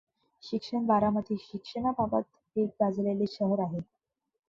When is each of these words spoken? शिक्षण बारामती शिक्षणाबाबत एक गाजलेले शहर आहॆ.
शिक्षण 0.43 0.85
बारामती 0.85 1.35
शिक्षणाबाबत 1.41 2.57
एक 2.57 2.69
गाजलेले 2.81 3.25
शहर 3.29 3.59
आहॆ. 3.61 3.79